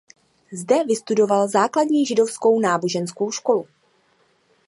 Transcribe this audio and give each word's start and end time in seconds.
Zde 0.51 0.83
vystudoval 0.83 1.47
základní 1.47 2.05
židovskou 2.05 2.59
náboženskou 2.59 3.31
školu. 3.31 3.67